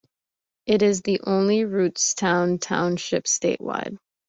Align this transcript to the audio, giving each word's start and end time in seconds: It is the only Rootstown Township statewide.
It 0.65 0.81
is 0.81 1.03
the 1.03 1.21
only 1.27 1.59
Rootstown 1.59 2.59
Township 2.59 3.25
statewide. 3.25 3.99